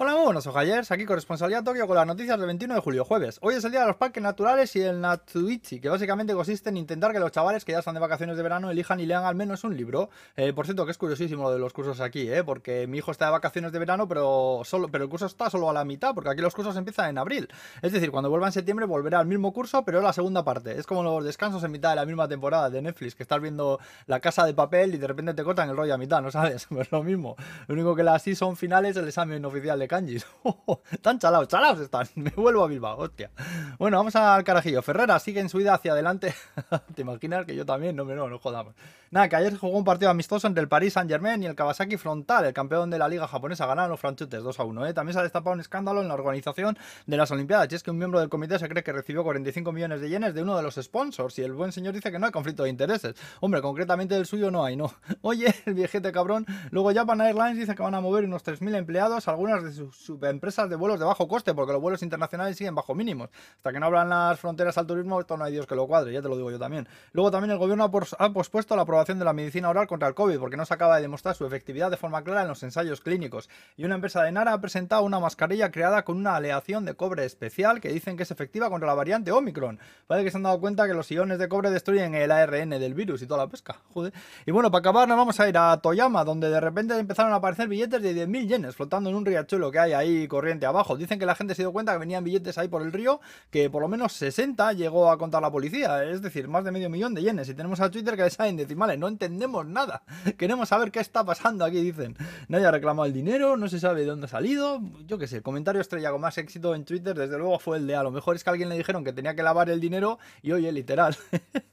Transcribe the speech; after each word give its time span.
Hola, 0.00 0.14
buenos 0.14 0.46
ojayers, 0.46 0.92
aquí 0.92 1.04
corresponsalía 1.04 1.64
Tokio 1.64 1.88
con 1.88 1.96
las 1.96 2.06
noticias 2.06 2.38
del 2.38 2.46
21 2.46 2.72
de 2.76 2.80
julio, 2.80 3.04
jueves. 3.04 3.40
Hoy 3.42 3.56
es 3.56 3.64
el 3.64 3.72
día 3.72 3.80
de 3.80 3.88
los 3.88 3.96
parques 3.96 4.22
naturales 4.22 4.76
y 4.76 4.80
el 4.80 5.00
Natsuichi, 5.00 5.80
que 5.80 5.88
básicamente 5.88 6.34
consiste 6.34 6.68
en 6.68 6.76
intentar 6.76 7.10
que 7.10 7.18
los 7.18 7.32
chavales 7.32 7.64
que 7.64 7.72
ya 7.72 7.80
están 7.80 7.94
de 7.94 8.00
vacaciones 8.00 8.36
de 8.36 8.44
verano 8.44 8.70
elijan 8.70 9.00
y 9.00 9.06
lean 9.06 9.24
al 9.24 9.34
menos 9.34 9.64
un 9.64 9.76
libro. 9.76 10.08
Eh, 10.36 10.52
por 10.52 10.66
cierto, 10.66 10.84
que 10.84 10.92
es 10.92 10.98
curiosísimo 10.98 11.42
lo 11.42 11.50
de 11.50 11.58
los 11.58 11.72
cursos 11.72 12.00
aquí, 12.00 12.30
¿eh? 12.30 12.44
porque 12.44 12.86
mi 12.86 12.98
hijo 12.98 13.10
está 13.10 13.24
de 13.24 13.32
vacaciones 13.32 13.72
de 13.72 13.78
verano, 13.80 14.06
pero, 14.06 14.60
solo, 14.64 14.86
pero 14.86 15.02
el 15.02 15.10
curso 15.10 15.26
está 15.26 15.50
solo 15.50 15.68
a 15.68 15.72
la 15.72 15.84
mitad, 15.84 16.14
porque 16.14 16.30
aquí 16.30 16.42
los 16.42 16.54
cursos 16.54 16.76
empiezan 16.76 17.10
en 17.10 17.18
abril. 17.18 17.48
Es 17.82 17.90
decir, 17.90 18.12
cuando 18.12 18.30
vuelva 18.30 18.46
en 18.46 18.52
septiembre 18.52 18.86
volverá 18.86 19.18
al 19.18 19.26
mismo 19.26 19.52
curso, 19.52 19.84
pero 19.84 20.00
la 20.00 20.12
segunda 20.12 20.44
parte. 20.44 20.78
Es 20.78 20.86
como 20.86 21.02
los 21.02 21.24
descansos 21.24 21.64
en 21.64 21.72
mitad 21.72 21.90
de 21.90 21.96
la 21.96 22.06
misma 22.06 22.28
temporada 22.28 22.70
de 22.70 22.80
Netflix, 22.82 23.16
que 23.16 23.24
estás 23.24 23.40
viendo 23.40 23.80
la 24.06 24.20
casa 24.20 24.46
de 24.46 24.54
papel 24.54 24.94
y 24.94 24.98
de 24.98 25.08
repente 25.08 25.34
te 25.34 25.42
cortan 25.42 25.68
el 25.68 25.76
rollo 25.76 25.92
a 25.92 25.98
mitad, 25.98 26.22
¿no 26.22 26.30
sabes? 26.30 26.68
Pues 26.78 26.92
lo 26.92 27.02
mismo. 27.02 27.34
Lo 27.66 27.74
único 27.74 27.96
que 27.96 28.04
las 28.04 28.22
sí 28.22 28.36
son 28.36 28.56
finales 28.56 28.96
el 28.96 29.08
examen 29.08 29.44
oficial 29.44 29.76
de 29.76 29.87
kanjis. 29.88 30.26
Están 30.92 31.18
chalados, 31.18 31.48
chalados 31.48 31.80
están. 31.80 32.06
Me 32.14 32.30
vuelvo 32.30 32.64
a 32.64 32.68
Bilbao, 32.68 32.98
hostia. 32.98 33.30
Bueno, 33.78 33.96
vamos 33.96 34.14
al 34.16 34.44
carajillo. 34.44 34.82
Ferrera 34.82 35.18
sigue 35.18 35.40
en 35.40 35.48
su 35.48 35.58
vida 35.58 35.74
hacia 35.74 35.92
adelante. 35.92 36.34
¿Te 36.94 37.02
imaginas 37.02 37.46
que 37.46 37.54
yo 37.56 37.66
también? 37.66 37.96
No, 37.96 38.04
no, 38.04 38.28
no 38.28 38.38
jodamos. 38.38 38.74
Nada, 39.10 39.28
que 39.28 39.36
ayer 39.36 39.56
jugó 39.56 39.78
un 39.78 39.84
partido 39.84 40.10
amistoso 40.10 40.46
entre 40.46 40.60
el 40.62 40.68
Paris 40.68 40.92
Saint 40.92 41.10
Germain 41.10 41.42
y 41.42 41.46
el 41.46 41.54
Kawasaki 41.54 41.96
Frontal, 41.96 42.44
el 42.44 42.52
campeón 42.52 42.90
de 42.90 42.98
la 42.98 43.08
liga 43.08 43.26
japonesa. 43.26 43.64
Ganaron 43.66 43.90
los 43.90 44.00
franchutes 44.00 44.42
2 44.42 44.60
a 44.60 44.64
1. 44.64 44.86
¿eh? 44.86 44.94
También 44.94 45.14
se 45.14 45.20
ha 45.20 45.22
destapado 45.22 45.54
un 45.54 45.60
escándalo 45.60 46.02
en 46.02 46.08
la 46.08 46.14
organización 46.14 46.76
de 47.06 47.16
las 47.16 47.30
Olimpiadas. 47.30 47.72
Y 47.72 47.74
es 47.74 47.82
que 47.82 47.90
un 47.90 47.98
miembro 47.98 48.20
del 48.20 48.28
comité 48.28 48.58
se 48.58 48.68
cree 48.68 48.82
que 48.84 48.92
recibió 48.92 49.24
45 49.24 49.72
millones 49.72 50.02
de 50.02 50.10
yenes 50.10 50.34
de 50.34 50.42
uno 50.42 50.56
de 50.56 50.62
los 50.62 50.74
sponsors. 50.74 51.38
Y 51.38 51.42
el 51.42 51.54
buen 51.54 51.72
señor 51.72 51.94
dice 51.94 52.12
que 52.12 52.18
no 52.18 52.26
hay 52.26 52.32
conflicto 52.32 52.64
de 52.64 52.70
intereses. 52.70 53.14
Hombre, 53.40 53.62
concretamente 53.62 54.14
del 54.14 54.26
suyo 54.26 54.50
no 54.50 54.64
hay, 54.64 54.76
no. 54.76 54.92
Oye, 55.22 55.54
el 55.64 55.74
viejete 55.74 56.12
cabrón. 56.12 56.44
Luego 56.70 56.92
Japan 56.92 57.20
Airlines 57.22 57.56
dice 57.56 57.74
que 57.74 57.82
van 57.82 57.94
a 57.94 58.00
mover 58.00 58.24
unos 58.24 58.44
3.000 58.44 58.76
empleados, 58.76 59.26
algunas 59.28 59.62
de 59.68 59.74
sus 59.74 59.96
subempresas 59.96 60.68
de 60.68 60.76
vuelos 60.76 60.98
de 60.98 61.04
bajo 61.04 61.28
coste, 61.28 61.54
porque 61.54 61.72
los 61.72 61.80
vuelos 61.80 62.02
internacionales 62.02 62.56
siguen 62.56 62.74
bajo 62.74 62.94
mínimos. 62.94 63.30
Hasta 63.56 63.72
que 63.72 63.80
no 63.80 63.86
hablan 63.86 64.08
las 64.08 64.38
fronteras 64.40 64.78
al 64.78 64.86
turismo, 64.86 65.20
esto 65.20 65.36
no 65.36 65.44
hay 65.44 65.52
Dios 65.52 65.66
que 65.66 65.74
lo 65.74 65.86
cuadre, 65.86 66.12
ya 66.12 66.22
te 66.22 66.28
lo 66.28 66.36
digo 66.36 66.50
yo 66.50 66.58
también. 66.58 66.88
Luego 67.12 67.30
también 67.30 67.50
el 67.50 67.58
gobierno 67.58 67.84
ha, 67.84 68.32
pospuesto 68.32 68.76
la 68.76 68.82
aprobación 68.82 69.18
de 69.18 69.24
la 69.24 69.32
medicina 69.32 69.68
oral 69.68 69.86
contra 69.86 70.08
el 70.08 70.14
COVID, 70.14 70.38
porque 70.38 70.56
no 70.56 70.64
se 70.64 70.74
acaba 70.74 70.96
de 70.96 71.02
demostrar 71.02 71.34
su 71.34 71.46
efectividad 71.46 71.90
de 71.90 71.96
forma 71.96 72.22
clara 72.22 72.42
en 72.42 72.48
los 72.48 72.62
ensayos 72.62 73.00
clínicos. 73.00 73.48
Y 73.76 73.84
una 73.84 73.94
empresa 73.94 74.22
de 74.22 74.32
Nara 74.32 74.52
ha 74.52 74.60
presentado 74.60 75.02
una 75.02 75.20
mascarilla 75.20 75.70
creada 75.70 76.04
con 76.04 76.16
una 76.16 76.36
aleación 76.36 76.84
de 76.84 76.94
cobre 76.94 77.24
especial 77.24 77.80
que 77.80 77.90
dicen 77.90 78.16
que 78.16 78.22
es 78.22 78.30
efectiva 78.30 78.70
contra 78.70 78.86
la 78.86 78.94
variante 78.94 79.32
Omicron. 79.32 79.78
Parece 80.06 80.24
que 80.24 80.30
se 80.30 80.36
han 80.36 80.42
dado 80.42 80.60
cuenta 80.60 80.86
que 80.86 80.94
los 80.94 81.10
iones 81.10 81.38
de 81.38 81.48
cobre 81.48 81.70
destruyen 81.70 82.14
el 82.14 82.30
ARN 82.30 82.70
del 82.70 82.94
virus 82.94 83.22
y 83.22 83.26
toda 83.26 83.44
la 83.44 83.50
pesca. 83.50 83.80
Joder. 83.92 84.12
Y 84.46 84.50
bueno, 84.50 84.70
para 84.70 84.80
acabar 84.80 85.08
nos 85.08 85.16
vamos 85.16 85.38
a 85.40 85.48
ir 85.48 85.58
a 85.58 85.76
Toyama, 85.80 86.24
donde 86.24 86.48
de 86.48 86.60
repente 86.60 86.96
empezaron 86.98 87.32
a 87.32 87.36
aparecer 87.36 87.68
billetes 87.68 88.02
de 88.02 88.26
10.000 88.26 88.46
yenes 88.46 88.76
flotando 88.76 89.10
en 89.10 89.16
un 89.16 89.24
riachuelo 89.24 89.57
que 89.70 89.78
hay 89.78 89.92
ahí 89.92 90.28
corriente 90.28 90.66
abajo. 90.66 90.96
Dicen 90.96 91.18
que 91.18 91.26
la 91.26 91.34
gente 91.34 91.54
se 91.54 91.62
dio 91.62 91.72
cuenta 91.72 91.92
que 91.92 91.98
venían 91.98 92.24
billetes 92.24 92.56
ahí 92.58 92.68
por 92.68 92.82
el 92.82 92.92
río, 92.92 93.20
que 93.50 93.68
por 93.68 93.82
lo 93.82 93.88
menos 93.88 94.12
60 94.12 94.72
llegó 94.72 95.10
a 95.10 95.18
contar 95.18 95.42
la 95.42 95.50
policía, 95.50 96.04
es 96.04 96.22
decir, 96.22 96.48
más 96.48 96.64
de 96.64 96.70
medio 96.70 96.88
millón 96.88 97.14
de 97.14 97.22
yenes. 97.22 97.48
Y 97.48 97.54
tenemos 97.54 97.80
a 97.80 97.90
Twitter 97.90 98.16
que 98.16 98.22
les 98.22 98.34
saben 98.34 98.56
decimales, 98.56 98.98
no 98.98 99.08
entendemos 99.08 99.66
nada. 99.66 100.02
Queremos 100.38 100.68
saber 100.68 100.90
qué 100.90 101.00
está 101.00 101.24
pasando 101.24 101.64
aquí, 101.64 101.80
dicen. 101.82 102.16
Nadie 102.48 102.66
ha 102.66 102.70
reclamado 102.70 103.06
el 103.06 103.12
dinero, 103.12 103.56
no 103.56 103.68
se 103.68 103.80
sabe 103.80 104.02
de 104.02 104.06
dónde 104.06 104.26
ha 104.26 104.28
salido. 104.28 104.80
Yo 105.06 105.18
qué 105.18 105.26
sé, 105.26 105.36
el 105.36 105.42
comentario 105.42 105.80
estrella 105.80 106.10
con 106.10 106.20
más 106.20 106.38
éxito 106.38 106.74
en 106.74 106.84
Twitter, 106.84 107.16
desde 107.16 107.36
luego, 107.36 107.58
fue 107.58 107.78
el 107.78 107.86
de 107.86 107.96
a 107.96 108.02
lo 108.02 108.10
mejor 108.10 108.36
es 108.36 108.44
que 108.44 108.50
a 108.50 108.52
alguien 108.52 108.68
le 108.68 108.76
dijeron 108.76 109.04
que 109.04 109.12
tenía 109.12 109.34
que 109.34 109.42
lavar 109.42 109.70
el 109.70 109.80
dinero 109.80 110.18
y 110.42 110.52
oye, 110.52 110.70
literal. 110.72 111.16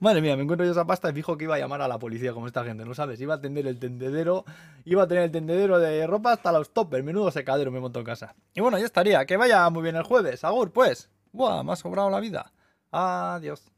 Madre 0.00 0.20
mía, 0.20 0.36
me 0.36 0.42
encuentro 0.42 0.64
yo 0.64 0.72
esa 0.72 0.86
pasta 0.86 1.10
y 1.10 1.12
fijo 1.12 1.36
que 1.36 1.44
iba 1.44 1.56
a 1.56 1.58
llamar 1.58 1.80
a 1.82 1.88
la 1.88 1.98
policía 1.98 2.32
como 2.32 2.46
esta 2.46 2.64
gente, 2.64 2.84
¿no 2.84 2.94
sabes? 2.94 3.20
Iba 3.20 3.34
a 3.34 3.36
atender 3.38 3.66
el 3.66 3.78
tendedero, 3.78 4.44
iba 4.84 5.02
a 5.04 5.08
tener 5.08 5.24
el 5.24 5.30
tendedero 5.30 5.78
de 5.78 6.06
ropa 6.06 6.32
hasta 6.32 6.52
los 6.52 6.72
toppers, 6.72 7.04
menudo 7.04 7.30
secadero 7.30 7.70
me 7.70 7.80
montó 7.80 8.00
en 8.00 8.06
casa. 8.06 8.34
Y 8.54 8.60
bueno, 8.60 8.78
ya 8.78 8.84
estaría, 8.84 9.24
que 9.26 9.36
vaya 9.36 9.68
muy 9.70 9.82
bien 9.82 9.96
el 9.96 10.02
jueves, 10.02 10.44
Agur, 10.44 10.72
pues. 10.72 11.10
Buah, 11.32 11.62
me 11.62 11.72
ha 11.72 11.76
sobrado 11.76 12.10
la 12.10 12.20
vida. 12.20 12.52
Adiós. 12.90 13.73